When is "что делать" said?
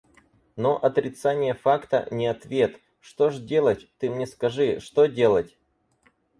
4.79-5.59